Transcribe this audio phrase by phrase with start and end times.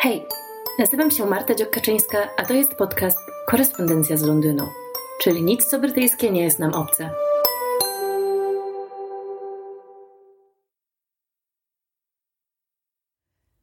[0.00, 0.22] Hej,
[0.78, 4.64] nazywam się Marta Dziokaczyńska, a to jest podcast Korespondencja z Londynu,
[5.22, 7.10] czyli nic co brytyjskie nie jest nam obce.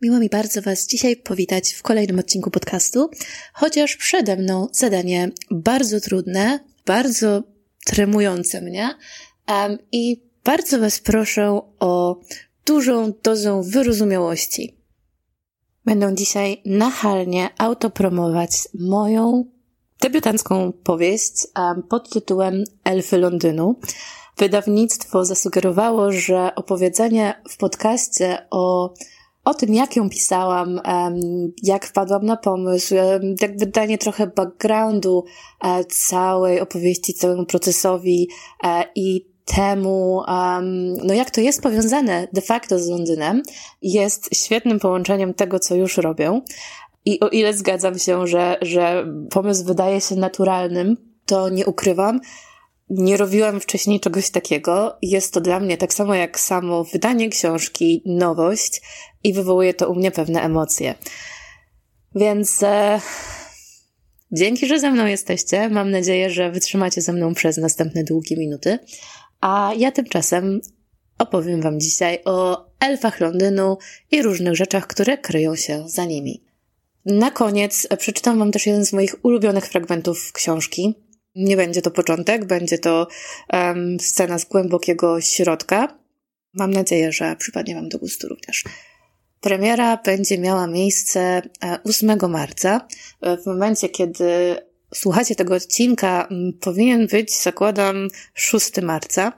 [0.02, 3.10] Miło mi bardzo Was dzisiaj powitać w kolejnym odcinku podcastu,
[3.54, 7.44] chociaż przede mną zadanie bardzo trudne, bardzo
[7.86, 8.90] tremujące mnie
[9.48, 12.22] um, i bardzo Was proszę o
[12.66, 14.75] dużą dozę wyrozumiałości.
[15.86, 19.46] Będę dzisiaj nachalnie autopromować moją
[20.02, 21.34] debiutancką powieść
[21.89, 23.76] pod tytułem Elfy Londynu.
[24.38, 28.93] Wydawnictwo zasugerowało, że opowiedzenie w podcaście o
[29.43, 30.82] o tym, jak ją pisałam,
[31.64, 32.95] jak wpadłam na pomysł,
[33.42, 35.26] jakby danie trochę backgroundu
[35.90, 38.30] całej opowieści, całemu procesowi
[38.95, 40.23] i temu,
[41.04, 43.44] no jak to jest powiązane de facto z Londynem,
[43.81, 46.42] jest świetnym połączeniem tego, co już robią.
[47.06, 52.20] I o ile zgadzam się, że, że pomysł wydaje się naturalnym, to nie ukrywam,
[52.90, 54.98] nie robiłam wcześniej czegoś takiego.
[55.02, 58.82] Jest to dla mnie tak samo jak samo wydanie książki, nowość
[59.24, 60.96] i wywołuje to u mnie pewne emocje.
[62.16, 63.02] Więc e,
[64.32, 65.70] dzięki, że ze mną jesteście.
[65.70, 68.80] Mam nadzieję, że wytrzymacie ze mną przez następne długie minuty.
[69.41, 70.61] A ja tymczasem
[71.17, 73.78] opowiem Wam dzisiaj o elfach Londynu
[74.11, 76.44] i różnych rzeczach, które kryją się za nimi.
[77.05, 80.95] Na koniec przeczytam Wam też jeden z moich ulubionych fragmentów książki.
[81.36, 83.08] Nie będzie to początek, będzie to
[83.53, 85.97] um, scena z głębokiego środka.
[86.53, 88.63] Mam nadzieję, że przypadnie Wam do gustu również.
[89.41, 91.41] Premiera będzie miała miejsce
[91.83, 92.88] 8 e, marca.
[93.22, 94.56] E, w momencie, kiedy
[94.98, 96.30] słuchacie tego odcinka,
[96.62, 99.34] powinien być, zakładam, 6 marca.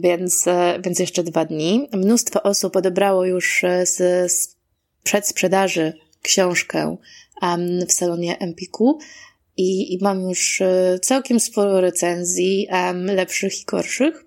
[0.00, 1.88] Więc, e, więc jeszcze dwa dni.
[1.92, 3.96] Mnóstwo osób odebrało już z,
[4.32, 4.56] z
[5.02, 6.96] przedsprzedaży książkę
[7.88, 8.98] w salonie Empiku
[9.56, 10.62] i, i mam już
[11.02, 12.68] całkiem sporo recenzji,
[13.04, 14.24] lepszych i gorszych.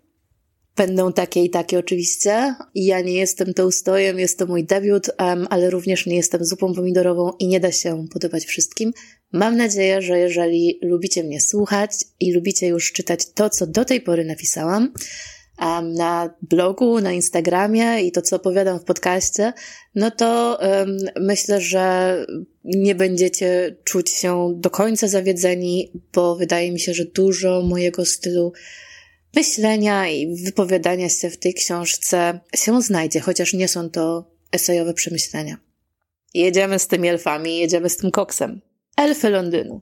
[0.76, 2.56] Będą takie i takie oczywiście.
[2.76, 6.74] Ja nie jestem tą ustojem, jest to mój debiut, um, ale również nie jestem zupą
[6.74, 8.94] pomidorową i nie da się podobać wszystkim.
[9.36, 14.02] Mam nadzieję, że jeżeli lubicie mnie słuchać i lubicie już czytać to, co do tej
[14.02, 14.94] pory napisałam,
[15.84, 19.54] na blogu, na Instagramie i to, co opowiadam w podcaście,
[19.96, 22.16] no to um, myślę, że
[22.64, 28.54] nie będziecie czuć się do końca zawiedzeni, bo wydaje mi się, że dużo mojego stylu
[29.36, 35.58] myślenia i wypowiadania się w tej książce się znajdzie, chociaż nie są to esejowe przemyślenia.
[36.34, 38.62] Jedziemy z tymi elfami, jedziemy z tym koksem.
[38.96, 39.82] Elfy Londynu.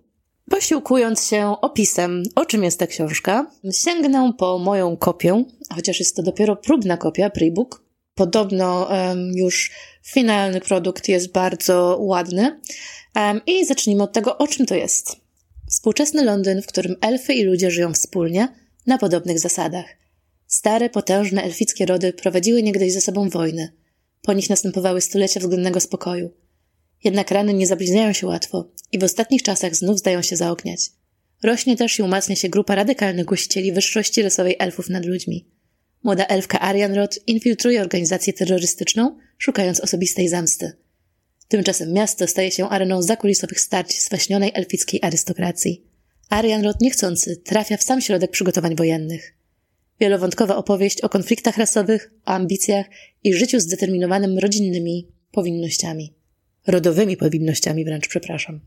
[0.50, 6.24] Posiłkując się opisem, o czym jest ta książka, sięgnę po moją kopię, chociaż jest to
[6.24, 7.82] dopiero próbna kopia, pre-book.
[8.16, 9.72] Podobno um, już
[10.04, 12.60] finalny produkt jest bardzo ładny.
[13.16, 15.16] Um, I zacznijmy od tego, o czym to jest.
[15.70, 18.48] Współczesny Londyn, w którym elfy i ludzie żyją wspólnie–
[18.88, 19.86] na podobnych zasadach.
[20.48, 23.74] Stare, potężne elfickie rody prowadziły niegdyś ze sobą wojny.
[24.22, 26.32] Po nich następowały stulecia względnego spokoju.
[27.04, 30.92] Jednak rany nie zabliźniają się łatwo i w ostatnich czasach znów zdają się zaogniać.
[31.44, 35.48] Rośnie też i umacnia się grupa radykalnych głosicieli wyższości rasowej elfów nad ludźmi.
[36.04, 40.72] Młoda elfka Arianrod infiltruje organizację terrorystyczną, szukając osobistej zemsty.
[41.48, 45.84] Tymczasem miasto staje się areną zakulisowych starć zwaśnionej elfickiej arystokracji.
[46.30, 49.34] Arian niechcący trafia w sam środek przygotowań wojennych.
[50.00, 52.86] Wielowątkowa opowieść o konfliktach rasowych, o ambicjach
[53.24, 56.14] i życiu zdeterminowanym rodzinnymi powinnościami.
[56.68, 58.60] Rodowymi powinnościami wręcz, przepraszam.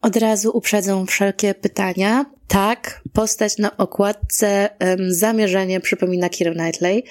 [0.00, 2.26] Od razu uprzedzą wszelkie pytania.
[2.48, 7.04] Tak, postać na okładce um, zamierzenie przypomina Kira Knightley,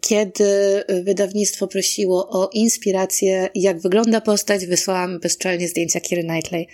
[0.00, 6.68] kiedy wydawnictwo prosiło o inspirację, jak wygląda postać, wysłałam bezczelnie zdjęcia Kiry Knightley,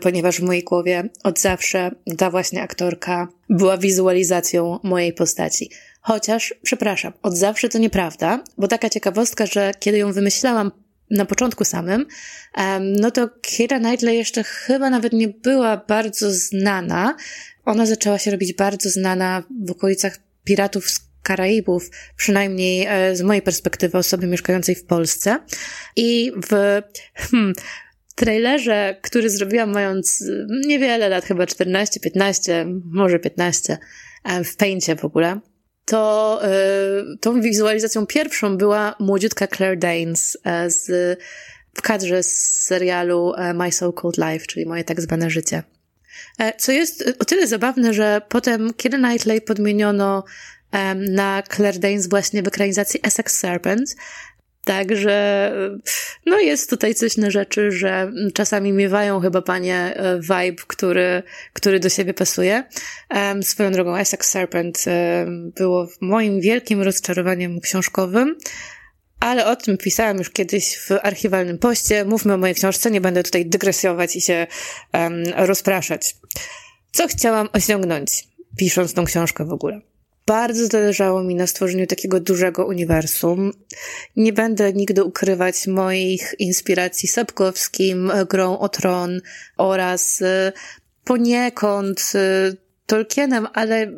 [0.00, 5.70] ponieważ w mojej głowie od zawsze ta właśnie aktorka była wizualizacją mojej postaci.
[6.00, 10.70] Chociaż, przepraszam, od zawsze to nieprawda, bo taka ciekawostka, że kiedy ją wymyślałam
[11.10, 12.06] na początku samym,
[12.80, 17.16] no to Kira Knightley jeszcze chyba nawet nie była bardzo znana.
[17.64, 23.42] Ona zaczęła się robić bardzo znana w okolicach Piratów z Karaibów, przynajmniej e, z mojej
[23.42, 25.38] perspektywy osoby mieszkającej w Polsce.
[25.96, 26.82] I w
[27.14, 27.52] hmm,
[28.14, 30.24] trailerze, który zrobiłam mając
[30.66, 33.78] niewiele lat, chyba 14, 15, może 15,
[34.24, 35.40] e, w Paincie w ogóle,
[35.88, 36.40] to
[37.14, 41.18] y, tą wizualizacją pierwszą była młodziutka Claire Danes z,
[41.74, 45.62] w kadrze z serialu My So Called Life, czyli moje tak zwane życie.
[46.58, 50.24] Co jest o tyle zabawne, że potem kiedy Knightley podmieniono
[50.94, 53.96] na Claire Danes właśnie w ekranizacji Essex Serpent.
[54.64, 55.52] Także
[56.26, 61.22] no jest tutaj coś na rzeczy, że czasami miewają chyba panie e, vibe, który,
[61.52, 62.64] który do siebie pasuje.
[63.10, 68.36] Um, swoją drogą Essex Serpent um, było moim wielkim rozczarowaniem książkowym.
[69.20, 72.04] Ale o tym pisałam już kiedyś w archiwalnym poście.
[72.04, 74.46] Mówmy o mojej książce, nie będę tutaj dygresjować i się
[74.92, 76.16] um, rozpraszać.
[76.92, 78.28] Co chciałam osiągnąć,
[78.58, 79.80] pisząc tą książkę w ogóle?
[80.28, 83.52] Bardzo zależało mi na stworzeniu takiego dużego uniwersum.
[84.16, 89.20] Nie będę nigdy ukrywać moich inspiracji Sapkowskim, grą o tron
[89.56, 90.52] oraz y,
[91.04, 93.92] poniekąd y, Tolkienem, ale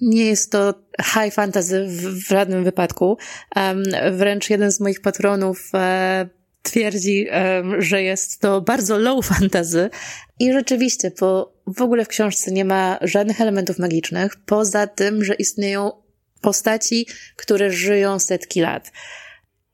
[0.00, 3.18] nie jest to high fantasy w, w żadnym wypadku.
[4.12, 6.28] Wręcz jeden z moich patronów e,
[6.68, 7.26] twierdzi,
[7.78, 9.90] że jest to bardzo low fantasy.
[10.40, 15.34] I rzeczywiście, bo w ogóle w książce nie ma żadnych elementów magicznych, poza tym, że
[15.34, 15.90] istnieją
[16.40, 17.06] postaci,
[17.36, 18.92] które żyją setki lat.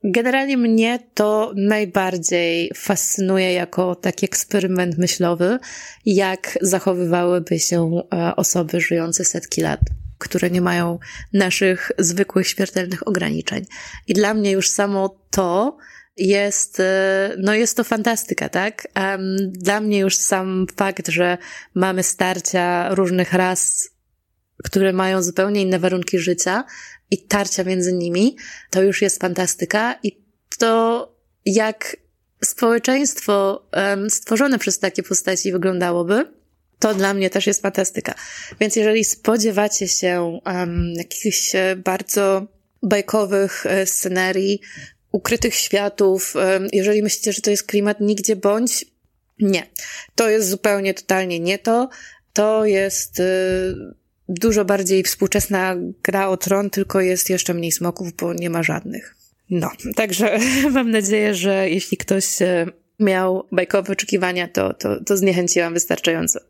[0.05, 5.59] Generalnie mnie to najbardziej fascynuje jako taki eksperyment myślowy,
[6.07, 9.81] jak zachowywałyby się e, osoby żyjące setki lat
[10.19, 10.99] które nie mają
[11.33, 13.65] naszych zwykłych śmiertelnych ograniczeń.
[14.07, 15.77] I dla mnie już samo to
[16.17, 18.89] jest, e, no jest to fantastyka, tak?
[19.49, 21.39] Dla mnie już sam fakt, że
[21.75, 23.89] mamy starcia różnych ras,
[24.65, 26.65] które mają zupełnie inne warunki życia
[27.11, 28.37] i tarcia między nimi,
[28.71, 30.25] to już jest fantastyka i
[30.59, 31.15] to
[31.47, 31.97] jak
[32.45, 33.67] społeczeństwo
[34.09, 36.27] stworzone przez takie postaci wyglądałoby,
[36.79, 38.15] to dla mnie też jest fantastyka.
[38.61, 42.47] Więc jeżeli spodziewacie się um, jakichś e, bardzo
[42.83, 44.61] bajkowych e, scenerii,
[45.15, 46.35] ukrytych światów,
[46.73, 48.85] jeżeli myślicie, że to jest klimat nigdzie bądź,
[49.41, 49.67] nie.
[50.15, 51.89] To jest zupełnie, totalnie nie to.
[52.33, 53.75] To jest y,
[54.29, 59.17] dużo bardziej współczesna gra o tron, tylko jest jeszcze mniej smoków, bo nie ma żadnych.
[59.51, 60.39] No, także
[60.71, 62.25] mam nadzieję, że jeśli ktoś
[63.01, 66.41] miał bajkowe oczekiwania, to, to, to zniechęciłam wystarczająco.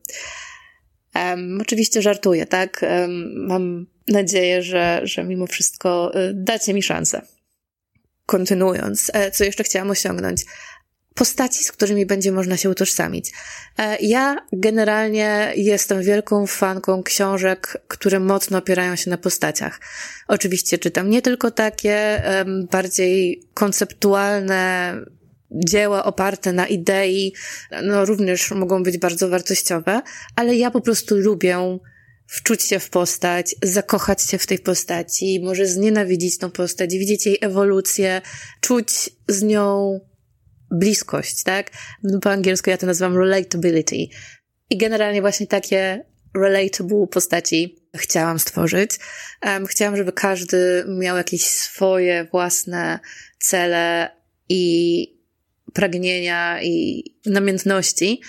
[1.15, 2.81] Um, oczywiście żartuję, tak?
[2.83, 7.23] Um, mam nadzieję, że, że mimo wszystko y, dacie mi szansę.
[8.27, 10.45] Kontynuując, e, co jeszcze chciałam osiągnąć?
[11.15, 13.33] Postaci, z którymi będzie można się utożsamić.
[13.79, 19.81] E, ja generalnie jestem wielką fanką książek, które mocno opierają się na postaciach.
[20.29, 22.23] Oczywiście czytam nie tylko takie
[22.71, 24.95] bardziej konceptualne,
[25.51, 27.35] dzieła oparte na idei,
[27.83, 30.03] no również mogą być bardzo wartościowe,
[30.37, 31.79] ale ja po prostu lubię
[32.27, 37.39] wczuć się w postać, zakochać się w tej postaci, może znienawidzić tą postać, widzieć jej
[37.41, 38.23] ewolucję,
[38.61, 40.01] czuć z nią
[40.71, 41.71] bliskość, tak?
[42.23, 43.97] Po angielsku ja to nazywam relatability.
[44.71, 46.05] I generalnie właśnie takie
[46.35, 48.91] relatable postaci chciałam stworzyć.
[49.47, 52.99] Um, chciałam, żeby każdy miał jakieś swoje własne
[53.39, 54.11] cele
[54.49, 55.07] i
[55.73, 58.21] pragnienia i namiętności.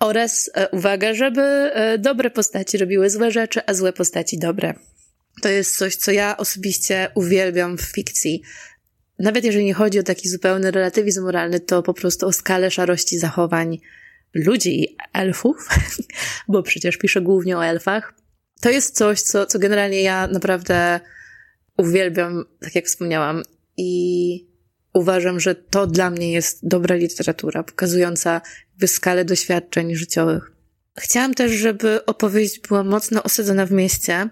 [0.00, 4.74] Oraz e, uwaga, żeby e, dobre postaci robiły złe rzeczy, a złe postaci dobre.
[5.42, 8.42] To jest coś, co ja osobiście uwielbiam w fikcji.
[9.18, 13.18] Nawet jeżeli nie chodzi o taki zupełny relatywizm moralny, to po prostu o skalę szarości
[13.18, 13.78] zachowań
[14.34, 15.68] ludzi i elfów,
[16.48, 18.14] bo przecież piszę głównie o elfach.
[18.60, 21.00] To jest coś, co, co generalnie ja naprawdę
[21.76, 23.42] uwielbiam, tak jak wspomniałam.
[23.76, 24.49] I
[24.92, 30.52] uważam, że to dla mnie jest dobra literatura, pokazująca jakby skalę doświadczeń życiowych.
[30.98, 34.28] Chciałam też, żeby opowieść była mocno osadzona w mieście,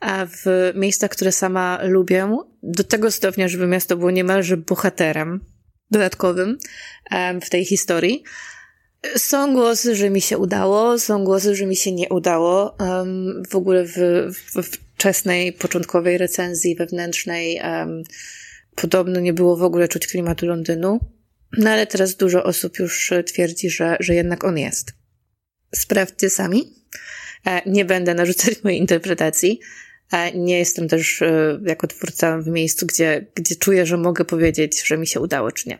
[0.00, 5.44] a w miejscach, które sama lubię, do tego stopnia, żeby miasto było niemalże bohaterem
[5.90, 6.58] dodatkowym
[7.42, 8.22] w tej historii.
[9.16, 12.76] Są głosy, że mi się udało, są głosy, że mi się nie udało.
[13.50, 13.96] W ogóle w,
[14.54, 14.62] w
[14.96, 17.60] wczesnej, początkowej recenzji wewnętrznej
[18.80, 21.00] podobno nie było w ogóle czuć klimatu Londynu,
[21.58, 24.92] no ale teraz dużo osób już twierdzi, że, że jednak on jest.
[25.74, 26.74] Sprawdźcie sami.
[27.46, 29.60] E, nie będę narzucać mojej interpretacji.
[30.12, 34.86] E, nie jestem też e, jako twórca w miejscu, gdzie, gdzie czuję, że mogę powiedzieć,
[34.86, 35.78] że mi się udało, czy nie.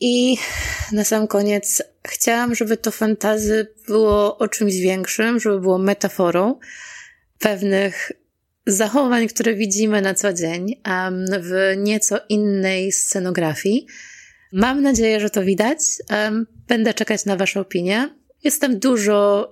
[0.00, 0.36] I
[0.92, 6.58] na sam koniec chciałam, żeby to fantazy było o czymś większym, żeby było metaforą
[7.38, 8.12] pewnych
[8.72, 10.80] zachowań, które widzimy na co dzień
[11.40, 13.86] w nieco innej scenografii.
[14.52, 15.78] Mam nadzieję, że to widać.
[16.68, 18.14] Będę czekać na Wasze opinie.
[18.44, 19.48] Jestem dużo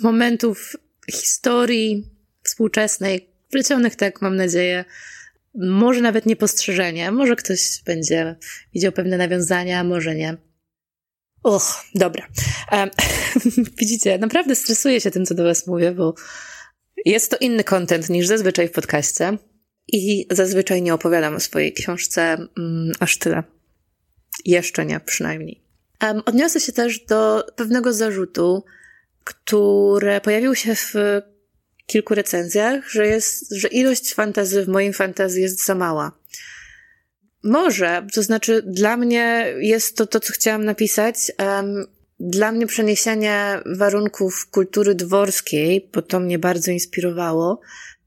[0.00, 0.76] momentów
[1.12, 2.10] historii
[2.42, 4.84] współczesnej, wplecionych tak, mam nadzieję,
[5.54, 8.36] może nawet niepostrzeżenie, może ktoś będzie
[8.74, 10.36] widział pewne nawiązania, może nie.
[11.42, 12.26] Och, dobra.
[12.72, 12.90] Um,
[13.80, 16.14] widzicie, naprawdę stresuję się tym, co do Was mówię, bo
[17.04, 19.38] jest to inny content niż zazwyczaj w podcaście.
[19.92, 22.22] i zazwyczaj nie opowiadam o swojej książce
[22.58, 23.42] mm, aż tyle.
[24.44, 25.62] Jeszcze nie, przynajmniej.
[26.02, 28.64] Um, odniosę się też do pewnego zarzutu,
[29.24, 30.94] które pojawił się w
[31.86, 36.20] kilku recenzjach, że jest, że ilość fantazy w moim fantazji jest za mała.
[37.42, 41.16] Może, to znaczy dla mnie jest to to, co chciałam napisać.
[41.38, 41.86] Um,
[42.20, 47.60] dla mnie przeniesienie warunków kultury dworskiej, bo to mnie bardzo inspirowało,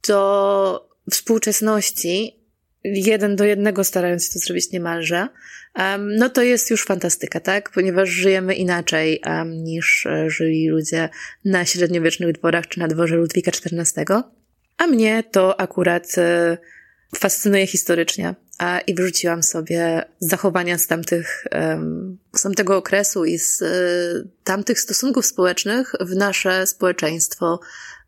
[0.08, 2.40] do współczesności,
[2.84, 5.28] jeden do jednego starając się to zrobić niemalże,
[6.00, 7.70] no to jest już fantastyka, tak?
[7.70, 11.10] Ponieważ żyjemy inaczej niż e, żyli ludzie
[11.46, 14.06] na średniowiecznych dworach czy na dworze Ludwika XIV.
[14.78, 16.58] A mnie to akurat e,
[17.16, 18.36] fascynuje historycznie.
[18.88, 21.48] I wyrzuciłam sobie zachowania z tamtych,
[22.36, 27.60] z tamtego okresu i z y, tamtych stosunków społecznych w nasze społeczeństwo,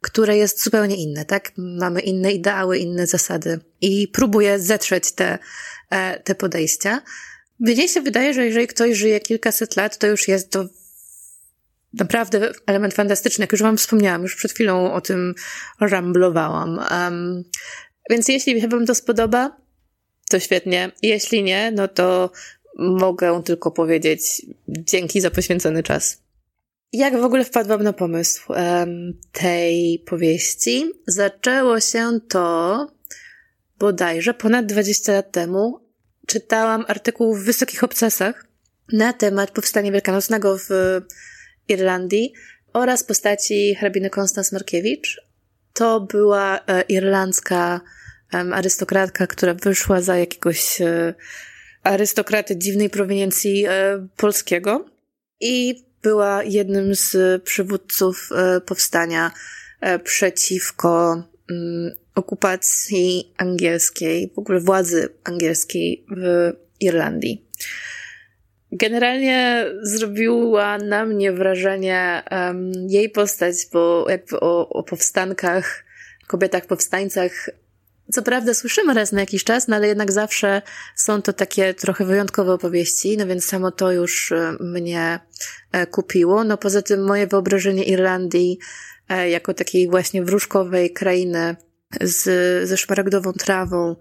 [0.02, 1.52] które jest zupełnie inne, tak?
[1.58, 5.40] Mamy inne ideały, inne zasady i próbuję zetrzeć te,
[5.90, 7.02] e, te podejścia.
[7.60, 10.66] Mnie się wydaje, że jeżeli ktoś żyje kilkaset lat, to już jest to
[11.94, 13.44] naprawdę element fantastyczny.
[13.44, 15.34] Jak już wam wspomniałam, już przed chwilą o tym
[15.80, 16.80] ramblowałam.
[16.92, 17.44] Um,
[18.10, 19.58] więc jeśli wam to spodoba,
[20.30, 20.92] to świetnie.
[21.02, 22.32] Jeśli nie, no to
[22.78, 26.26] mogę tylko powiedzieć dzięki za poświęcony czas.
[26.94, 30.92] Jak w ogóle wpadłam na pomysł um, tej powieści?
[31.08, 32.88] Zaczęło się to
[33.80, 35.80] bodajże ponad 20 lat temu.
[36.28, 38.46] Czytałam artykuł w Wysokich Obcasach
[38.94, 40.70] na temat powstania wielkanocnego w
[41.68, 42.34] Irlandii
[42.74, 45.22] oraz postaci hrabiny Konstans Markiewicz.
[45.74, 47.82] To była e, irlandzka
[48.54, 51.14] arystokratka, która wyszła za jakiegoś e,
[51.84, 54.86] arystokraty dziwnej proweniencji e, polskiego
[55.40, 59.32] i była jednym z przywódców e, powstania
[60.04, 67.46] przeciwko mm, okupacji angielskiej, w ogóle władzy angielskiej w Irlandii.
[68.72, 75.84] Generalnie zrobiła na mnie wrażenie um, jej postać, bo jakby o, o powstankach,
[76.28, 77.50] kobietach powstańcach
[78.12, 80.62] co prawda słyszymy raz na jakiś czas, no ale jednak zawsze
[80.96, 85.20] są to takie trochę wyjątkowe opowieści, no więc samo to już e, mnie
[85.72, 86.44] e, kupiło.
[86.44, 88.60] No poza tym moje wyobrażenie Irlandii
[89.10, 91.56] e, jako takiej właśnie wróżkowej krainy
[92.02, 92.24] z,
[92.70, 93.96] ze szmaragdową trawą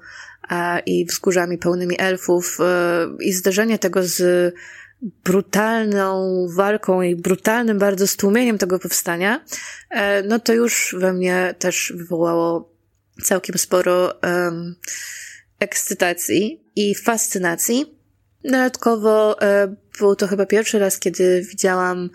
[0.87, 2.59] i wzgórzami pełnymi elfów
[3.21, 4.55] i zderzenie tego z
[5.25, 9.45] brutalną walką i brutalnym bardzo stłumieniem tego powstania,
[10.29, 12.74] no to już we mnie też wywołało
[13.23, 14.75] całkiem sporo um,
[15.59, 17.99] ekscytacji i fascynacji.
[18.45, 22.11] Dodatkowo um, był to chyba pierwszy raz, kiedy widziałam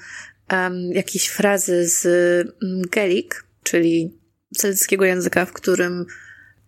[0.51, 2.05] um, jakieś frazy z
[2.61, 3.31] um, Gaelic,
[3.63, 4.17] czyli
[4.55, 6.05] celtyckiego języka, w którym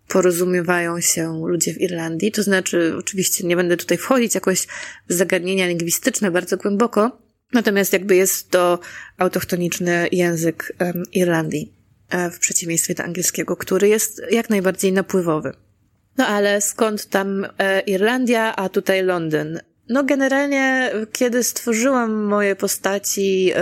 [0.07, 2.31] porozumiewają się ludzie w Irlandii.
[2.31, 4.67] To znaczy, oczywiście nie będę tutaj wchodzić jakoś
[5.09, 7.21] w zagadnienia lingwistyczne bardzo głęboko,
[7.53, 8.79] natomiast jakby jest to
[9.17, 11.80] autochtoniczny język um, Irlandii.
[12.11, 15.53] E, w przeciwieństwie do angielskiego, który jest jak najbardziej napływowy.
[16.17, 19.59] No ale skąd tam e, Irlandia, a tutaj Londyn?
[19.89, 23.61] No generalnie, kiedy stworzyłam moje postaci e,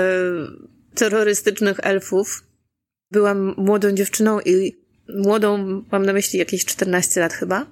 [0.95, 2.43] terrorystycznych elfów,
[3.11, 4.79] byłam młodą dziewczyną i
[5.15, 5.57] młodą,
[5.91, 7.65] mam na myśli jakieś 14 lat chyba,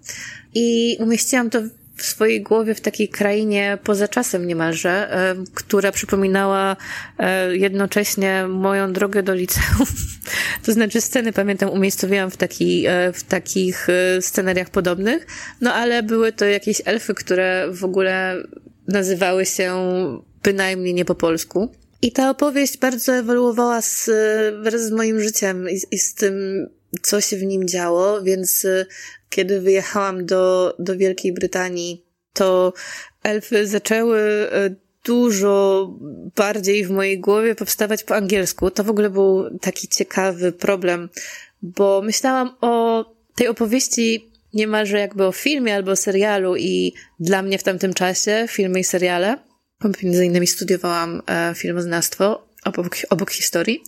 [0.53, 1.59] i umieściłam to
[1.97, 5.17] w swojej głowie w takiej krainie poza czasem niemalże,
[5.53, 6.75] która przypominała
[7.19, 9.87] e, jednocześnie moją drogę do liceum.
[10.65, 15.27] To znaczy sceny, pamiętam, umiejscowiłam w, taki, e, w takich e, scenariach podobnych,
[15.61, 18.35] no ale były to jakieś elfy, które w ogóle
[18.87, 19.75] nazywały się
[20.43, 21.69] bynajmniej nie po polsku.
[22.01, 24.09] I ta opowieść bardzo ewoluowała z,
[24.63, 26.67] wraz z moim życiem i, i z tym,
[27.01, 28.67] co się w nim działo, więc
[29.29, 32.73] kiedy wyjechałam do, do Wielkiej Brytanii, to
[33.23, 35.89] elfy zaczęły e, dużo
[36.35, 38.71] bardziej w mojej głowie powstawać po angielsku.
[38.71, 41.09] To w ogóle był taki ciekawy problem,
[41.61, 43.05] bo myślałam o
[43.35, 48.45] tej opowieści niemalże jakby o filmie albo o serialu i dla mnie w tamtym czasie
[48.49, 49.37] filmy i seriale,
[50.03, 53.83] między innymi studiowałam e, filmoznawstwo, obok, obok historii.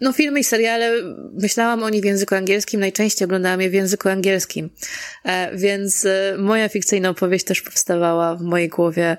[0.00, 0.92] No, filmy i seriale,
[1.32, 4.70] myślałam o nich w języku angielskim, najczęściej oglądałam je w języku angielskim.
[5.24, 9.16] E, więc e, moja fikcyjna opowieść też powstawała w mojej głowie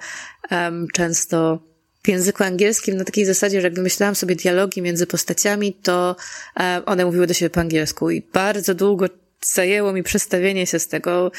[0.93, 1.59] często
[2.03, 6.15] w języku angielskim na takiej zasadzie, że jak wymyślałam sobie dialogi między postaciami, to
[6.59, 9.05] um, one mówiły do siebie po angielsku i bardzo długo
[9.41, 11.31] zajęło mi przestawienie się z tego,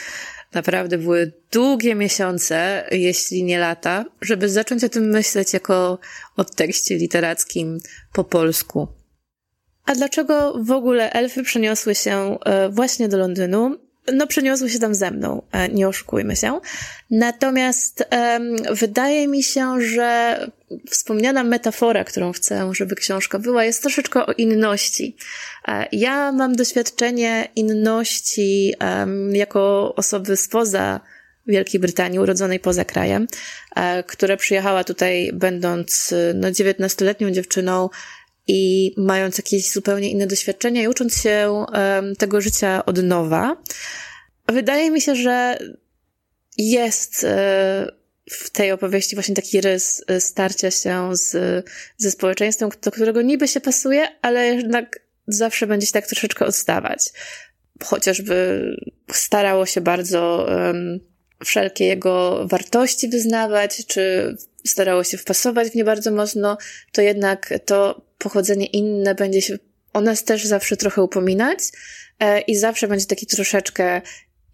[0.54, 5.98] Naprawdę były długie miesiące, jeśli nie lata, żeby zacząć o tym myśleć jako
[6.36, 7.78] o tekście literackim
[8.12, 8.88] po polsku.
[9.86, 13.78] A dlaczego w ogóle elfy przeniosły się e, właśnie do Londynu?
[14.12, 16.60] no przeniosły się tam ze mną, e, nie oszukujmy się.
[17.10, 20.40] Natomiast um, wydaje mi się, że
[20.90, 25.16] wspomniana metafora, którą chcę, żeby książka była, jest troszeczkę o inności.
[25.68, 28.75] E, ja mam doświadczenie inności
[29.32, 31.00] jako osoby spoza
[31.46, 33.26] Wielkiej Brytanii, urodzonej poza krajem,
[33.76, 37.88] e, która przyjechała tutaj będąc no, 19-letnią dziewczyną
[38.46, 41.64] i mając jakieś zupełnie inne doświadczenia i ucząc się
[42.18, 43.56] tego życia od nowa.
[44.46, 45.58] Wydaje mi się, że
[46.58, 47.92] jest e,
[48.30, 51.37] w tej opowieści właśnie taki rys starcia się z,
[51.96, 57.12] ze społeczeństwem, do którego niby się pasuje, ale jednak zawsze będzie się tak troszeczkę odstawać.
[57.85, 58.62] Chociażby
[59.12, 61.00] starało się bardzo um,
[61.44, 66.58] wszelkie jego wartości wyznawać, czy starało się wpasować w nie bardzo mocno,
[66.92, 69.58] to jednak to pochodzenie inne będzie się
[69.92, 71.58] o nas też zawsze trochę upominać
[72.20, 74.02] e, i zawsze będzie taki troszeczkę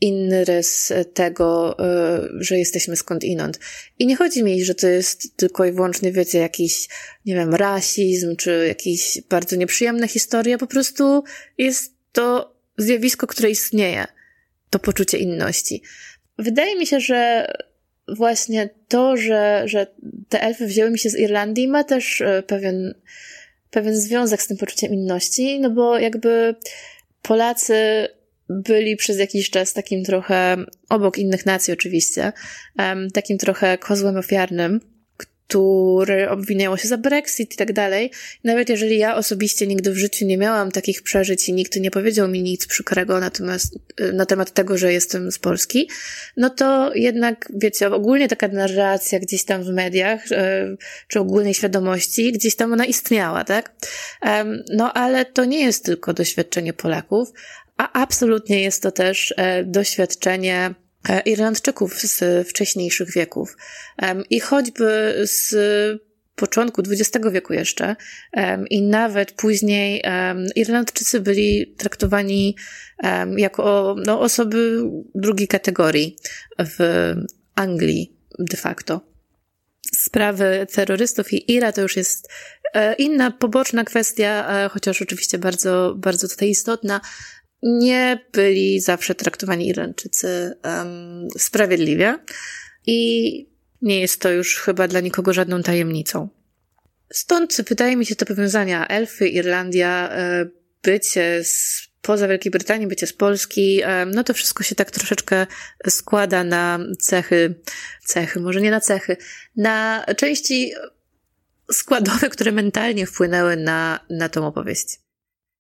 [0.05, 3.59] inny rys tego, e, że jesteśmy skąd inąd.
[3.99, 6.89] I nie chodzi mi, że to jest tylko i wyłącznie, wiecie, jakiś,
[7.27, 11.25] nie wiem, rasizm, czy jakieś bardzo nieprzyjemne historie, po prostu
[11.59, 14.05] jest to zjawisko, które istnieje.
[14.71, 15.83] To poczucie inności.
[16.39, 17.47] Wydaje mi się, że
[18.09, 19.87] właśnie to, że, że
[20.29, 22.95] te elfy wzięły mi się z Irlandii, ma też e, pewien,
[23.71, 26.55] pewien związek z tym poczuciem inności, no bo jakby
[27.23, 28.09] Polacy
[28.49, 30.57] byli przez jakiś czas takim trochę,
[30.89, 32.33] obok innych nacji oczywiście,
[33.13, 34.81] takim trochę kozłem ofiarnym
[35.49, 38.11] które obwiniało się za Brexit i tak dalej.
[38.45, 42.29] Nawet jeżeli ja osobiście nigdy w życiu nie miałam takich przeżyć i nikt nie powiedział
[42.29, 43.79] mi nic przykrego natomiast,
[44.13, 45.91] na temat tego, że jestem z Polski,
[46.37, 50.37] no to jednak, wiecie, ogólnie taka narracja gdzieś tam w mediach, y,
[51.09, 53.73] czy ogólnej świadomości, gdzieś tam ona istniała, tak?
[54.71, 57.33] No ale to nie jest tylko doświadczenie Polaków,
[57.77, 60.75] a absolutnie jest to też e, doświadczenie
[61.09, 63.57] E, Irlandczyków z wcześniejszych wieków.
[64.31, 65.55] I choćby z
[66.35, 67.97] początku XX wieku jeszcze
[68.71, 70.03] i nawet później
[70.57, 72.57] Irlandczycy byli traktowani
[73.37, 74.83] jako no, osoby
[75.15, 76.17] drugiej kategorii
[76.59, 76.79] w
[77.55, 79.01] Anglii de facto.
[79.97, 82.29] Sprawy terrorystów i IRA to już jest
[82.75, 87.01] e, inna, poboczna kwestia, chociaż oczywiście bardzo, bardzo tutaj istotna
[87.65, 92.19] nie byli zawsze traktowani Irlandczycy um, sprawiedliwie
[92.87, 93.49] i
[93.83, 96.29] nie jest to już chyba dla nikogo żadną tajemnicą.
[97.13, 100.47] Stąd wydaje mi się to powiązania elfy, Irlandia, e,
[100.83, 103.83] bycie z poza Wielkiej Brytanii, bycie z Polski,
[104.15, 105.47] no to wszystko się tak troszeczkę
[105.89, 107.55] składa na cechy,
[108.05, 109.17] cechy, może nie na cechy,
[109.57, 110.73] na części
[111.73, 115.04] składowe, które mentalnie wpłynęły na, na tą opowieść.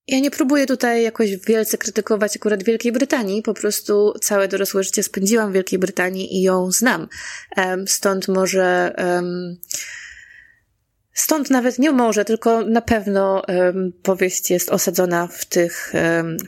[0.06, 5.02] Ja nie próbuję tutaj jakoś wielce krytykować akurat Wielkiej Brytanii, po prostu całe dorosłe życie
[5.02, 7.08] spędziłam w Wielkiej Brytanii i ją znam.
[7.86, 8.94] Stąd może,
[11.12, 13.42] stąd nawet nie może, tylko na pewno
[14.02, 15.92] powieść jest osadzona w tych,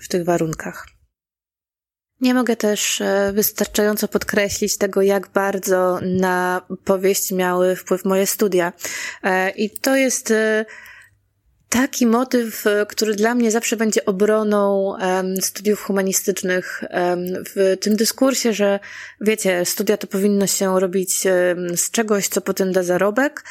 [0.03, 0.97] w tych warunkach.
[2.21, 8.73] Nie mogę też e, wystarczająco podkreślić tego, jak bardzo na powieść miały wpływ moje studia.
[9.23, 10.65] E, I to jest e,
[11.69, 17.19] taki motyw, e, który dla mnie zawsze będzie obroną um, studiów humanistycznych um,
[17.55, 18.81] w tym dyskursie, że
[19.21, 23.45] wiecie, studia to powinno się robić um, z czegoś, co potem da zarobek,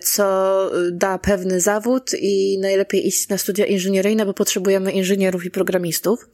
[0.00, 6.28] co da pewny zawód i najlepiej iść na studia inżynieryjne, bo potrzebujemy inżynierów i programistów.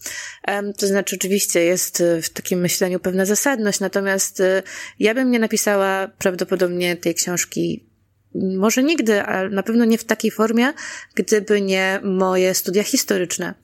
[0.79, 4.62] To znaczy, oczywiście jest w takim myśleniu pewna zasadność, natomiast e,
[4.98, 7.89] ja bym nie napisała prawdopodobnie tej książki
[8.35, 10.73] może nigdy, ale na pewno nie w takiej formie,
[11.14, 13.55] gdyby nie moje studia historyczne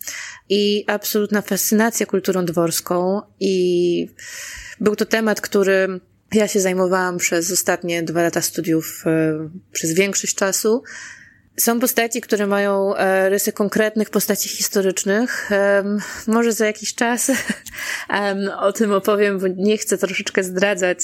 [0.49, 4.09] i absolutna fascynacja kulturą dworską i
[4.81, 6.01] był to temat, który
[6.35, 10.83] ja się zajmowałam przez ostatnie dwa lata studiów, e, przez większość czasu.
[11.57, 15.51] Są postaci, które mają e, rysy konkretnych postaci historycznych.
[16.27, 17.31] Może za jakiś czas
[18.59, 20.99] o tym opowiem, bo nie chcę troszeczkę zdradzać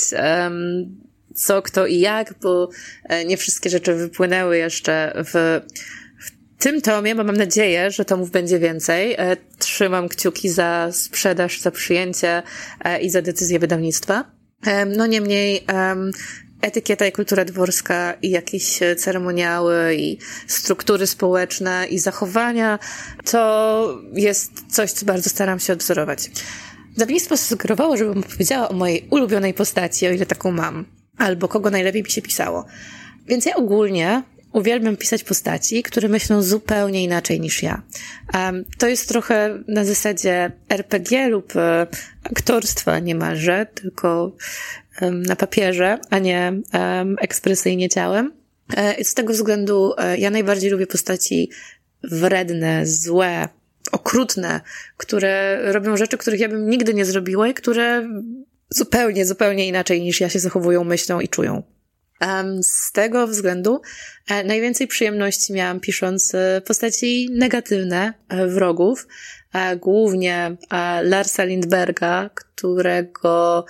[1.34, 2.68] co, kto i jak, bo
[3.04, 5.60] e, nie wszystkie rzeczy wypłynęły jeszcze w,
[6.18, 9.14] w tym tomie, bo mam nadzieję, że tomów będzie więcej.
[9.18, 12.42] E, trzymam kciuki za sprzedaż, za przyjęcie
[12.84, 14.24] e, i za decyzję wydawnictwa.
[14.96, 15.66] No niemniej,
[16.60, 22.78] etykieta i kultura dworska i jakieś ceremoniały i struktury społeczne i zachowania
[23.30, 26.30] to jest coś, co bardzo staram się odwzorować.
[26.92, 30.84] Wydawnictwo sugerowało, żebym opowiedziała o mojej ulubionej postaci, o ile taką mam
[31.22, 32.64] albo kogo najlepiej mi się pisało.
[33.26, 37.82] Więc ja ogólnie uwielbiam pisać postaci, które myślą zupełnie inaczej niż ja.
[38.34, 41.86] Um, to jest trochę na zasadzie RPG lub e,
[42.24, 44.32] aktorstwa niemalże, tylko
[45.00, 46.52] na papierze, a nie
[47.20, 48.32] ekspresyjnie ciałem.
[48.76, 51.50] E, z tego względu e, ja najbardziej lubię postaci
[52.02, 53.48] wredne, złe,
[53.92, 54.60] okrutne,
[54.96, 58.08] które robią rzeczy, których ja bym nigdy nie zrobiła i które
[58.74, 61.62] zupełnie, zupełnie inaczej niż ja się zachowują, myślą i czują.
[62.62, 63.82] Z tego względu
[64.28, 69.06] e, najwięcej przyjemności miałam pisząc e, postaci negatywne e, wrogów,
[69.80, 70.56] głównie
[71.02, 73.64] Larsa Lindberga, którego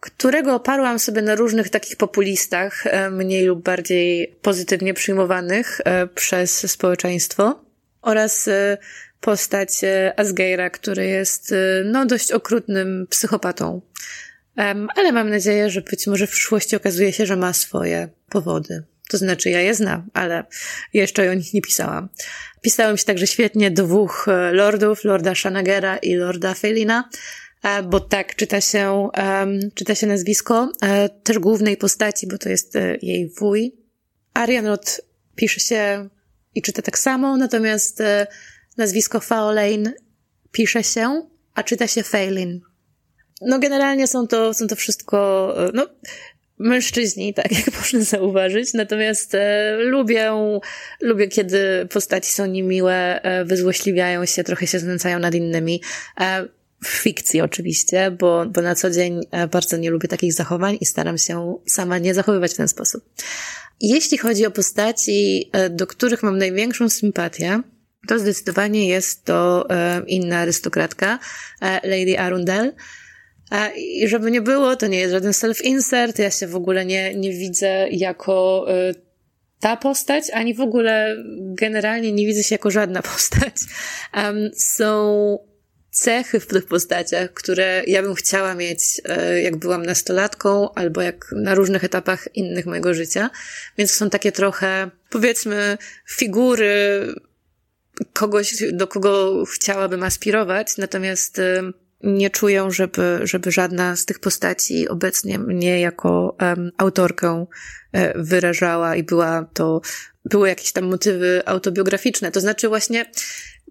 [0.00, 5.80] którego oparłam sobie na różnych takich populistach, mniej lub bardziej pozytywnie przyjmowanych
[6.14, 7.64] przez społeczeństwo,
[8.02, 8.48] oraz
[9.20, 9.70] postać
[10.16, 13.80] Asgeira, który jest no, dość okrutnym psychopatą.
[14.56, 18.84] Um, ale mam nadzieję, że być może w przyszłości okazuje się, że ma swoje powody.
[19.08, 20.44] To znaczy, ja je znam, ale
[20.92, 22.08] jeszcze o nich nie pisałam.
[22.60, 27.08] Pisałem się także świetnie dwóch e, lordów, lorda Shanagera i lorda Felina,
[27.62, 32.48] e, bo tak czyta się, um, czyta się nazwisko e, też głównej postaci, bo to
[32.48, 33.74] jest jej wuj.
[34.34, 35.00] Arianrod
[35.36, 36.08] pisze się
[36.54, 38.02] i czyta tak samo, natomiast
[38.76, 39.92] nazwisko Faolain
[40.52, 42.60] pisze się, a czyta się Feilin.
[43.46, 45.86] No generalnie są to, są to wszystko, e, no,
[46.58, 50.32] mężczyźni, tak jak można zauważyć, natomiast e, lubię,
[51.00, 55.82] lubię, kiedy postaci są niemiłe, e, wyzłośliwiają się, trochę się znęcają nad innymi.
[56.20, 56.48] E,
[56.84, 60.86] w fikcji oczywiście, bo, bo na co dzień e, bardzo nie lubię takich zachowań i
[60.86, 63.04] staram się sama nie zachowywać w ten sposób.
[63.80, 67.60] Jeśli chodzi o postaci, e, do których mam największą sympatię,
[68.08, 69.68] to zdecydowanie jest to
[70.06, 71.18] inna arystokratka,
[71.82, 72.72] Lady Arundel,
[73.76, 77.32] i żeby nie było, to nie jest żaden self-insert, ja się w ogóle nie, nie
[77.32, 78.94] widzę jako y,
[79.60, 83.54] ta postać, ani w ogóle generalnie nie widzę się jako żadna postać.
[84.16, 85.38] Um, są
[85.90, 91.26] cechy w tych postaciach, które ja bym chciała mieć, y, jak byłam nastolatką, albo jak
[91.36, 93.30] na różnych etapach innych mojego życia.
[93.78, 95.78] Więc są takie trochę, powiedzmy,
[96.10, 97.06] figury
[98.12, 101.40] kogoś, do kogo chciałabym aspirować, natomiast
[102.04, 107.46] nie czuję, żeby, żeby żadna z tych postaci obecnie mnie jako um, autorkę
[107.92, 109.80] e, wyrażała i była to,
[110.24, 112.30] były jakieś tam motywy autobiograficzne.
[112.30, 113.10] To znaczy właśnie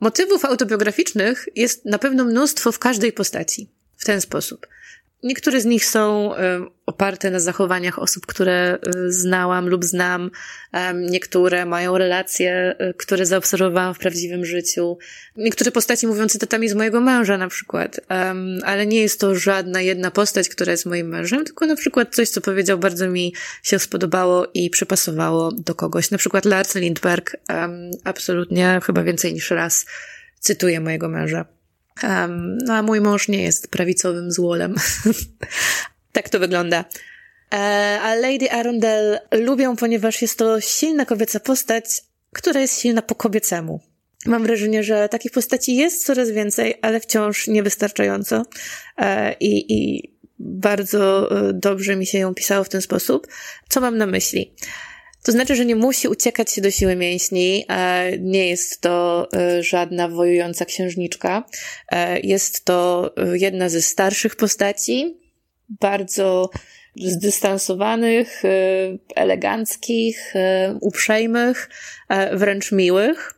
[0.01, 3.69] motywów autobiograficznych jest na pewno mnóstwo w każdej postaci.
[3.97, 4.67] W ten sposób.
[5.23, 6.31] Niektóre z nich są
[6.85, 10.31] oparte na zachowaniach osób, które y, znałam lub znam.
[10.95, 14.97] Niektóre mają relacje, które zaobserwowałam w prawdziwym życiu.
[15.37, 17.99] Niektóre postaci mówią cytatami z mojego męża na przykład.
[18.63, 22.29] Ale nie jest to żadna jedna postać, która jest moim mężem, tylko na przykład coś,
[22.29, 23.33] co powiedział, bardzo mi
[23.63, 26.11] się spodobało i przypasowało do kogoś.
[26.11, 27.37] Na przykład Lars Lindberg
[28.03, 29.85] absolutnie chyba więcej niż raz
[30.39, 31.45] cytuje mojego męża.
[32.03, 34.75] Um, no a mój mąż nie jest prawicowym złolem.
[36.13, 36.85] tak to wygląda.
[37.53, 41.85] E, a Lady Arundel lubią, ponieważ jest to silna kobieca postać,
[42.33, 43.79] która jest silna po kobiecemu.
[44.25, 48.43] Mam wrażenie, że takich postaci jest coraz więcej, ale wciąż niewystarczająco.
[48.97, 53.27] E, I, i bardzo e, dobrze mi się ją pisało w ten sposób.
[53.69, 54.53] Co mam na myśli?
[55.23, 57.65] To znaczy, że nie musi uciekać się do siły mięśni,
[58.19, 61.43] nie jest to e, żadna wojująca księżniczka.
[61.91, 65.17] E, jest to e, jedna ze starszych postaci,
[65.69, 66.49] bardzo
[66.95, 68.43] zdystansowanych,
[69.15, 70.33] eleganckich,
[70.81, 71.69] uprzejmych,
[72.33, 73.33] wręcz miłych.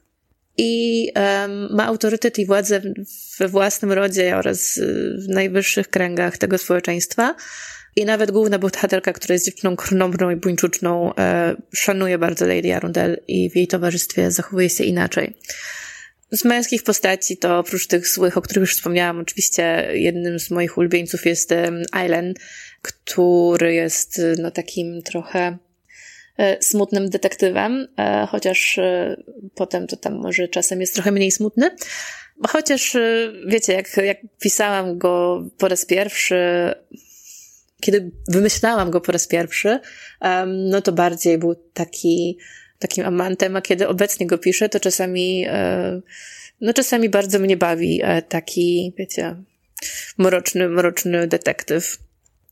[0.57, 1.11] I
[1.69, 2.81] ma autorytet i władzę
[3.37, 4.79] we własnym rodzie oraz
[5.25, 7.35] w najwyższych kręgach tego społeczeństwa.
[7.95, 13.21] I nawet główna bohaterka, która jest dziewczyną krnąbrną i buńczuczną, e, szanuje bardzo Lady Arundel
[13.27, 15.33] i w jej towarzystwie zachowuje się inaczej.
[16.31, 20.77] Z męskich postaci to oprócz tych złych, o których już wspomniałam, oczywiście jednym z moich
[20.77, 21.53] ulubieńców jest
[21.91, 22.33] Ailen,
[22.81, 25.57] który jest no takim trochę
[26.37, 29.15] e, smutnym detektywem, e, chociaż e,
[29.55, 31.69] potem to tam może czasem jest trochę mniej smutny.
[32.47, 32.97] Chociaż
[33.47, 36.35] wiecie, jak, jak pisałam go po raz pierwszy,
[37.85, 39.79] kiedy wymyślałam go po raz pierwszy,
[40.21, 42.37] um, no to bardziej był taki,
[42.79, 46.01] takim amantem, a kiedy obecnie go piszę, to czasami, e,
[46.61, 49.35] no czasami bardzo mnie bawi e, taki, wiecie,
[50.17, 51.97] mroczny, mroczny detektyw.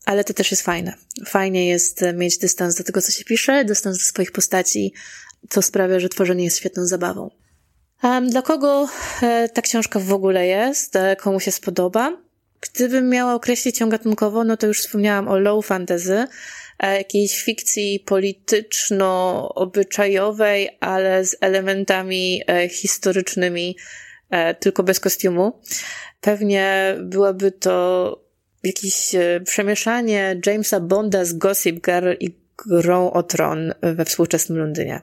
[0.04, 0.94] Ale to też jest fajne.
[1.26, 4.92] Fajnie jest mieć dystans do tego, co się pisze, dystans do swoich postaci,
[5.48, 7.30] co sprawia, że tworzenie jest świetną zabawą.
[8.30, 8.88] Dla kogo
[9.22, 12.23] e, ta książka w ogóle jest, e, komu się spodoba?
[12.64, 16.26] Gdybym miała określić ją gatunkowo, no to już wspomniałam o low fantasy.
[16.78, 23.76] e, jakiejś fikcji polityczno-obyczajowej, ale z elementami e, historycznymi,
[24.30, 25.60] e, tylko bez kostiumu.
[26.20, 28.24] Pewnie byłoby to
[28.64, 29.10] jakieś
[29.44, 35.00] przemieszanie Jamesa Bonda z Gossip Girl i grą o tron we współczesnym Londynie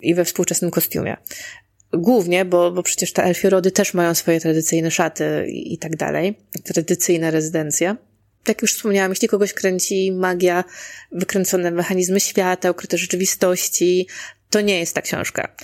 [0.00, 1.16] i we współczesnym kostiumie.
[1.92, 6.38] Głównie, bo, bo przecież te elfiorody też mają swoje tradycyjne szaty i, i tak dalej,
[6.64, 7.96] tradycyjne rezydencje.
[8.48, 10.64] Jak już wspomniałam, jeśli kogoś kręci magia,
[11.12, 14.08] wykręcone mechanizmy świata, ukryte rzeczywistości,
[14.50, 15.56] to nie jest ta książka.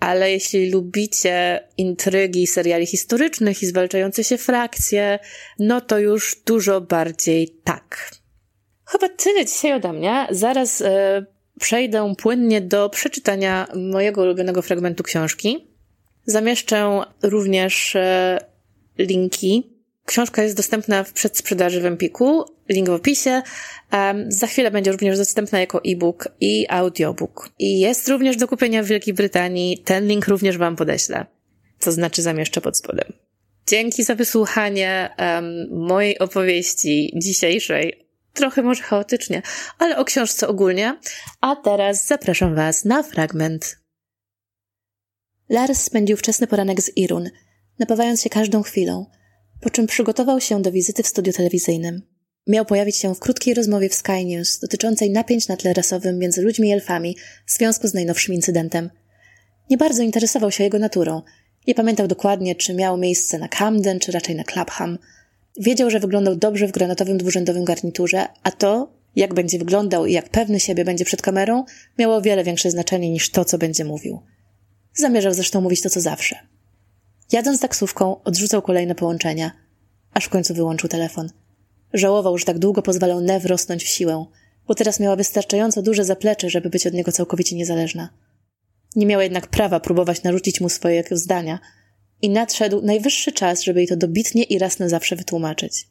[0.00, 5.18] Ale jeśli lubicie intrygi seriali historycznych i zwalczające się frakcje,
[5.58, 8.10] no to już dużo bardziej tak.
[8.86, 10.26] Chyba tyle dzisiaj ode mnie.
[10.30, 11.26] Zaraz e,
[11.60, 15.69] przejdę płynnie do przeczytania mojego ulubionego fragmentu książki.
[16.26, 18.38] Zamieszczę również e,
[18.98, 19.76] linki.
[20.04, 23.42] Książka jest dostępna w przedsprzedaży w Empiku, link w opisie.
[24.28, 27.50] Za chwilę będzie również dostępna jako e-book i audiobook.
[27.58, 29.78] I jest również do kupienia w Wielkiej Brytanii.
[29.78, 31.26] Ten link również Wam podeślę.
[31.80, 33.12] To znaczy zamieszczę pod spodem.
[33.66, 35.10] Dzięki za wysłuchanie
[35.70, 39.42] mojej opowieści dzisiejszej trochę może chaotycznie,
[39.78, 40.98] ale o książce ogólnie.
[41.40, 43.79] A teraz zapraszam Was na fragment.
[45.50, 47.30] Lars spędził wczesny poranek z Irun,
[47.78, 49.06] napawając się każdą chwilą,
[49.60, 52.02] po czym przygotował się do wizyty w studiu telewizyjnym.
[52.46, 56.42] Miał pojawić się w krótkiej rozmowie w Sky News dotyczącej napięć na tle rasowym między
[56.42, 58.90] ludźmi i elfami w związku z najnowszym incydentem.
[59.70, 61.22] Nie bardzo interesował się jego naturą.
[61.66, 64.98] Nie pamiętał dokładnie, czy miało miejsce na Camden, czy raczej na Clapham–
[65.58, 70.28] Wiedział, że wyglądał dobrze w granatowym dwurzędowym garniturze, a to, jak będzie wyglądał i jak
[70.28, 71.64] pewny siebie będzie przed kamerą,
[71.98, 74.20] miało wiele większe znaczenie niż to, co będzie mówił.
[75.00, 76.36] Zamierzał zresztą mówić to, co zawsze.
[77.32, 79.52] Jadąc taksówką, odrzucał kolejne połączenia,
[80.12, 81.30] aż w końcu wyłączył telefon.
[81.92, 84.26] Żałował, że tak długo pozwalał Nev rosnąć w siłę,
[84.66, 88.08] bo teraz miała wystarczająco duże zaplecze, żeby być od niego całkowicie niezależna.
[88.96, 91.58] Nie miała jednak prawa próbować narzucić mu swojego zdania–
[92.22, 95.88] i nadszedł najwyższy czas, żeby jej to dobitnie i raz na zawsze wytłumaczyć.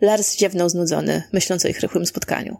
[0.00, 2.56] Lars ziewnął znudzony, myśląc o ich rychłym spotkaniu.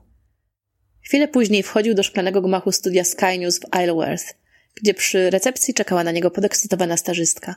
[1.00, 4.34] Chwilę później wchodził do szklanego gmachu studia Sky News w Isleworth,
[4.82, 7.56] gdzie przy recepcji czekała na niego podekscytowana stażystka.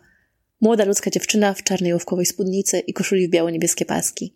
[0.62, 4.34] Młoda ludzka dziewczyna w czarnej łówkowej spódnicy i koszuli w biało-niebieskie paski.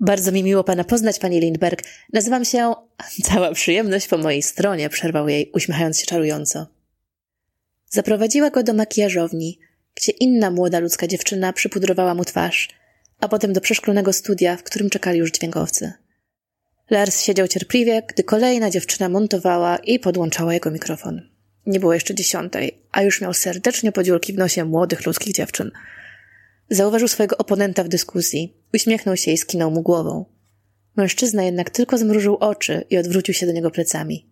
[0.00, 1.82] Bardzo mi miło pana poznać, pani Lindberg.
[2.12, 2.74] Nazywam się...
[3.30, 6.66] Cała przyjemność po mojej stronie, przerwał jej, uśmiechając się czarująco.
[7.90, 9.58] Zaprowadziła go do makijażowni,
[9.94, 12.68] gdzie inna młoda ludzka dziewczyna przypudrowała mu twarz,
[13.20, 15.92] a potem do przeszklonego studia, w którym czekali już dźwiękowcy.
[16.90, 21.33] Lars siedział cierpliwie, gdy kolejna dziewczyna montowała i podłączała jego mikrofon.
[21.66, 25.70] Nie było jeszcze dziesiątej, a już miał serdecznie podziurki w nosie młodych ludzkich dziewczyn.
[26.70, 30.24] Zauważył swojego oponenta w dyskusji, uśmiechnął się i skinął mu głową.
[30.96, 34.30] Mężczyzna jednak tylko zmrużył oczy i odwrócił się do niego plecami.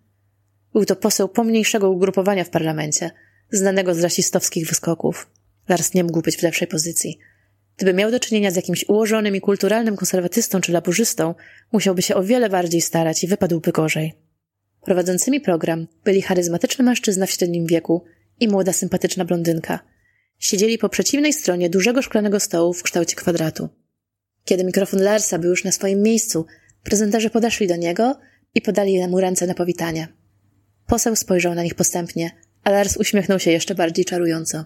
[0.73, 3.11] Był to poseł pomniejszego ugrupowania w parlamencie,
[3.51, 5.31] znanego z rasistowskich wyskoków.
[5.69, 7.19] Lars nie mógł być w lepszej pozycji.
[7.77, 11.35] Gdyby miał do czynienia z jakimś ułożonym i kulturalnym konserwatystą czy laburzystą,
[11.73, 14.13] musiałby się o wiele bardziej starać i wypadłby gorzej.
[14.85, 18.05] Prowadzącymi program byli charyzmatyczny mężczyzna w średnim wieku
[18.41, 19.81] i młoda, sympatyczna blondynka.
[20.39, 23.69] Siedzieli po przeciwnej stronie dużego szklanego stołu w kształcie kwadratu.
[24.45, 26.47] Kiedy mikrofon Larsa był już na swoim miejscu,
[26.83, 28.19] prezenterzy podeszli do niego
[28.55, 30.09] i podali mu ręce na powitanie.
[30.87, 32.31] Poseł spojrzał na nich postępnie,
[32.65, 34.65] a Lars uśmiechnął się jeszcze bardziej czarująco.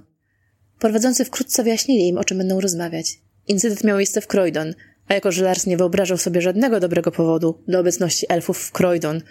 [0.78, 3.18] Prowadzący wkrótce wyjaśnili im, o czym będą rozmawiać.
[3.48, 4.74] Incydent miał miejsce w Croydon,
[5.08, 9.22] a jako że Lars nie wyobrażał sobie żadnego dobrego powodu do obecności elfów w Croydon,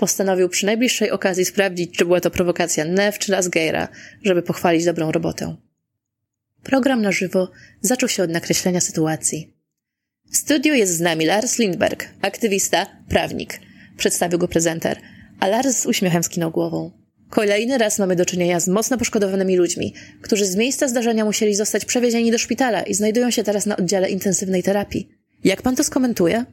[0.00, 3.88] postanowił przy najbliższej okazji sprawdzić, czy była to prowokacja Nev czy Lasgeira,
[4.24, 5.56] żeby pochwalić dobrą robotę.
[6.62, 9.54] Program na żywo zaczął się od nakreślenia sytuacji.
[10.32, 13.60] W studiu jest z nami Lars Lindberg, aktywista, prawnik.
[13.96, 15.00] Przedstawił go prezenter,
[15.40, 16.90] a Lars z uśmiechem skinął głową.
[17.30, 21.84] Kolejny raz mamy do czynienia z mocno poszkodowanymi ludźmi, którzy z miejsca zdarzenia musieli zostać
[21.84, 25.08] przewiezieni do szpitala i znajdują się teraz na oddziale intensywnej terapii.
[25.44, 26.44] Jak pan to skomentuje?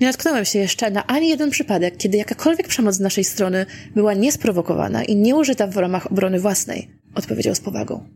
[0.00, 4.14] Nie natknąłem się jeszcze na ani jeden przypadek, kiedy jakakolwiek przemoc z naszej strony była
[4.14, 8.08] niesprowokowana i nieużyta w ramach obrony własnej, odpowiedział z powagą.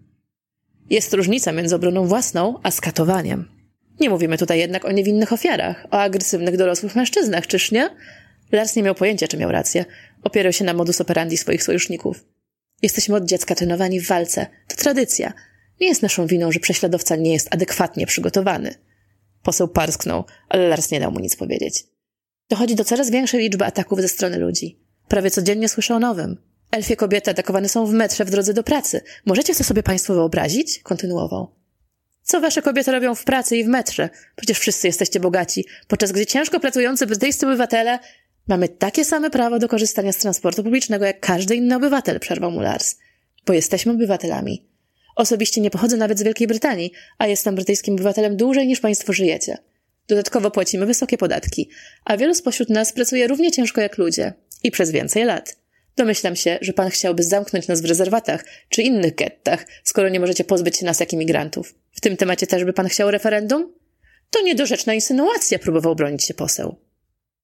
[0.90, 3.48] Jest różnica między obroną własną a skatowaniem.
[4.00, 7.90] Nie mówimy tutaj jednak o niewinnych ofiarach, o agresywnych dorosłych mężczyznach, czyż nie?
[8.52, 9.84] Lars nie miał pojęcia, czy miał rację.
[10.22, 12.24] Opierał się na modus operandi swoich sojuszników.
[12.82, 14.46] Jesteśmy od dziecka trenowani w walce.
[14.68, 15.32] To tradycja.
[15.80, 18.74] Nie jest naszą winą, że prześladowca nie jest adekwatnie przygotowany.
[19.42, 21.84] Poseł parsknął, ale Lars nie dał mu nic powiedzieć.
[22.48, 24.78] Dochodzi do coraz większej liczby ataków ze strony ludzi.
[25.08, 26.36] Prawie codziennie słyszę o nowym.
[26.70, 29.00] Elfie kobiety atakowane są w metrze w drodze do pracy.
[29.26, 30.78] Możecie to sobie państwo wyobrazić?
[30.78, 31.54] Kontynuował.
[32.22, 34.10] Co wasze kobiety robią w pracy i w metrze?
[34.36, 37.98] Przecież wszyscy jesteście bogaci, podczas gdy ciężko pracujący brytyjscy obywatele
[38.48, 42.60] Mamy takie same prawo do korzystania z transportu publicznego jak każdy inny obywatel, przerwał mu
[42.60, 42.96] Lars.
[43.46, 44.71] Bo jesteśmy obywatelami.
[45.16, 49.58] Osobiście nie pochodzę nawet z Wielkiej Brytanii, a jestem brytyjskim obywatelem dłużej niż państwo żyjecie.
[50.08, 51.68] Dodatkowo płacimy wysokie podatki,
[52.04, 55.56] a wielu spośród nas pracuje równie ciężko jak ludzie i przez więcej lat.
[55.96, 60.44] Domyślam się, że pan chciałby zamknąć nas w rezerwatach czy innych gettach, skoro nie możecie
[60.44, 61.74] pozbyć się nas jak imigrantów.
[61.92, 63.72] W tym temacie też by pan chciał referendum?
[64.30, 66.76] To niedorzeczna insynuacja, próbował bronić się poseł.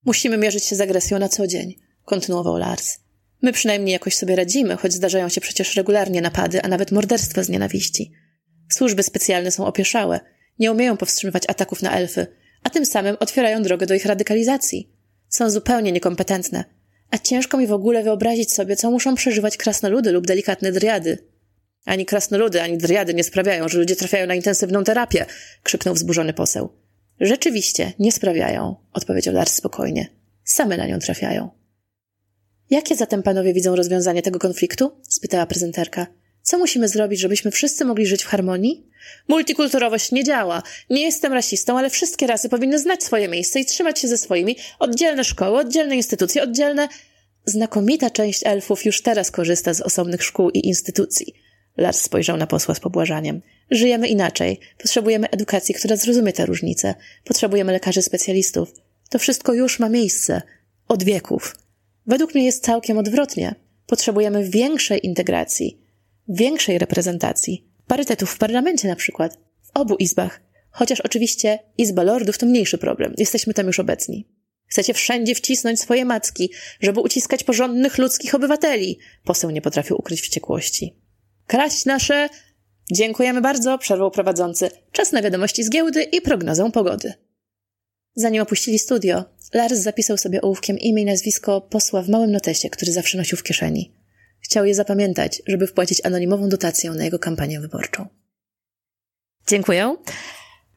[0.05, 2.99] Musimy mierzyć się z agresją na co dzień, kontynuował Lars.
[3.43, 7.49] My przynajmniej jakoś sobie radzimy, choć zdarzają się przecież regularnie napady, a nawet morderstwa z
[7.49, 8.13] nienawiści.
[8.73, 10.21] Służby specjalne są opieszałe,
[10.59, 12.27] nie umieją powstrzymywać ataków na elfy,
[12.63, 14.93] a tym samym otwierają drogę do ich radykalizacji.
[15.29, 16.65] Są zupełnie niekompetentne,
[17.11, 21.19] a ciężko mi w ogóle wyobrazić sobie, co muszą przeżywać krasnoludy lub delikatne driady.
[21.85, 25.27] Ani krasnoludy, ani driady nie sprawiają, że ludzie trafiają na intensywną terapię,
[25.63, 26.69] krzyknął wzburzony poseł.
[27.21, 30.09] Rzeczywiście, nie sprawiają, odpowiedział Lars spokojnie.
[30.45, 31.51] Same na nią trafiają.
[32.71, 34.93] Jakie zatem panowie widzą rozwiązanie tego konfliktu?
[35.09, 36.07] spytała prezenterka.
[36.43, 38.87] Co musimy zrobić, żebyśmy wszyscy mogli żyć w harmonii?
[39.29, 40.63] Multikulturowość nie działa.
[40.91, 44.57] Nie jestem rasistą, ale wszystkie rasy powinny znać swoje miejsce i trzymać się ze swoimi.
[44.79, 46.89] Oddzielne szkoły, oddzielne instytucje, oddzielne.
[47.45, 51.35] Znakomita część elfów już teraz korzysta z osobnych szkół i instytucji.
[51.77, 53.43] Lars spojrzał na posła z pobłażaniem.
[53.71, 54.61] Żyjemy inaczej.
[54.79, 56.95] Potrzebujemy edukacji, która zrozumie te różnice.
[57.25, 58.73] Potrzebujemy lekarzy specjalistów.
[59.11, 60.43] To wszystko już ma miejsce.
[60.89, 61.57] Od wieków.
[62.09, 63.55] Według mnie jest całkiem odwrotnie.
[63.87, 65.81] Potrzebujemy większej integracji,
[66.29, 70.41] większej reprezentacji, parytetów w parlamencie na przykład, w obu izbach.
[70.71, 73.15] Chociaż oczywiście Izba Lordów to mniejszy problem.
[73.19, 74.29] Jesteśmy tam już obecni.
[74.67, 78.99] Chcecie wszędzie wcisnąć swoje macki, żeby uciskać porządnych ludzkich obywateli.
[79.25, 80.97] Poseł nie potrafił ukryć wściekłości.
[81.47, 82.29] Kraść nasze...
[82.93, 84.71] Dziękujemy bardzo, przerwał prowadzący.
[84.93, 87.13] Czas na wiadomości z giełdy i prognozę pogody.
[88.15, 92.93] Zanim opuścili studio, Lars zapisał sobie ołówkiem imię i nazwisko posła w małym notesie, który
[92.93, 93.93] zawsze nosił w kieszeni.
[94.41, 98.09] Chciał je zapamiętać, żeby wpłacić anonimową dotację na jego kampanię wyborczą.
[99.47, 99.97] Dziękuję.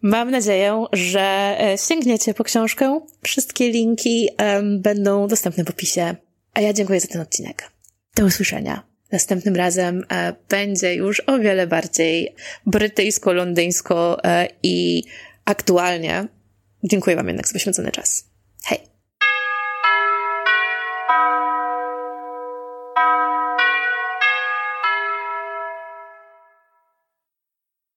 [0.02, 3.02] Mam nadzieję, że e, sięgniecie po książkę.
[3.22, 6.16] Wszystkie linki um, będą dostępne w opisie.
[6.54, 7.72] A ja dziękuję za ten odcinek.
[8.16, 8.84] Do usłyszenia.
[9.12, 15.04] Następnym razem e, będzie już o wiele bardziej brytyjsko-londyńsko e, i
[15.46, 16.28] aktualnie.
[16.84, 18.31] Dziękuję Wam jednak za poświęcony czas.